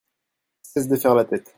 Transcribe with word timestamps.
Cesse 0.63 0.87
de 0.87 0.95
faire 0.97 1.13
la 1.13 1.25
tête! 1.25 1.47